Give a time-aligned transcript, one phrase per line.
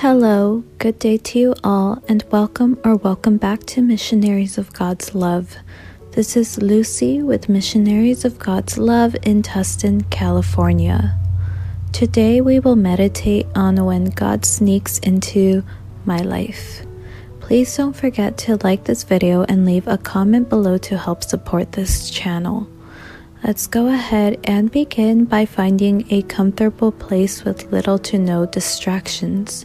[0.00, 5.14] Hello, good day to you all, and welcome or welcome back to Missionaries of God's
[5.14, 5.56] Love.
[6.12, 11.18] This is Lucy with Missionaries of God's Love in Tustin, California.
[11.92, 15.62] Today we will meditate on when God sneaks into
[16.06, 16.80] my life.
[17.40, 21.72] Please don't forget to like this video and leave a comment below to help support
[21.72, 22.66] this channel.
[23.42, 29.64] Let's go ahead and begin by finding a comfortable place with little to no distractions.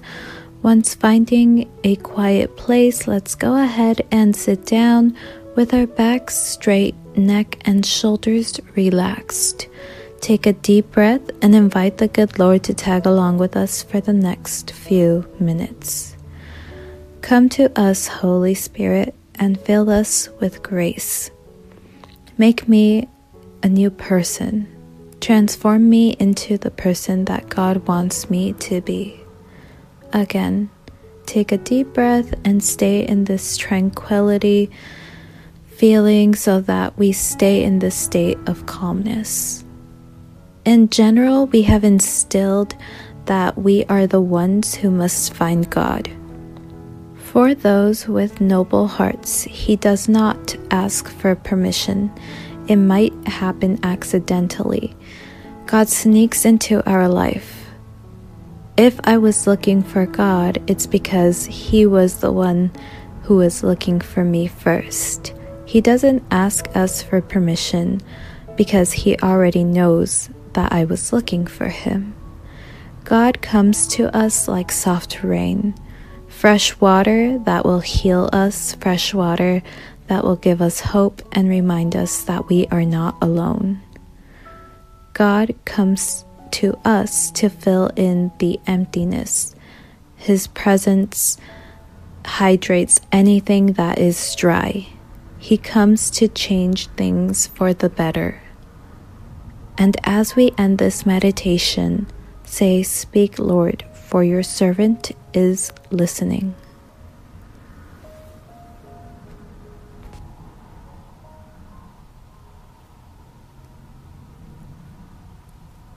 [0.61, 5.15] Once finding a quiet place, let's go ahead and sit down
[5.57, 9.67] with our backs straight, neck and shoulders relaxed.
[10.21, 13.99] Take a deep breath and invite the good Lord to tag along with us for
[13.99, 16.15] the next few minutes.
[17.21, 21.29] Come to us, Holy Spirit, and fill us with grace.
[22.37, 23.09] Make me
[23.65, 24.67] a new person.
[25.19, 29.19] Transform me into the person that God wants me to be.
[30.13, 30.69] Again,
[31.25, 34.69] take a deep breath and stay in this tranquility
[35.65, 39.65] feeling so that we stay in this state of calmness.
[40.63, 42.75] In general, we have instilled
[43.25, 46.07] that we are the ones who must find God.
[47.15, 52.11] For those with noble hearts, He does not ask for permission
[52.67, 54.95] it might happen accidentally.
[55.65, 57.69] God sneaks into our life.
[58.77, 62.71] If I was looking for God, it's because He was the one
[63.23, 65.33] who was looking for me first.
[65.65, 68.01] He doesn't ask us for permission
[68.55, 72.15] because He already knows that I was looking for Him.
[73.03, 75.75] God comes to us like soft rain,
[76.27, 79.63] fresh water that will heal us, fresh water
[80.07, 83.81] that will give us hope and remind us that we are not alone.
[85.13, 89.55] God comes to us to fill in the emptiness.
[90.15, 91.37] His presence
[92.25, 94.87] hydrates anything that is dry.
[95.37, 98.41] He comes to change things for the better.
[99.77, 102.07] And as we end this meditation,
[102.45, 106.55] say, Speak, Lord, for your servant is listening.